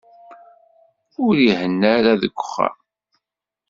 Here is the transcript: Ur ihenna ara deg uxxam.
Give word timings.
Ur 1.25 1.35
ihenna 1.49 1.87
ara 1.97 2.21
deg 2.21 2.33
uxxam. 2.43 2.75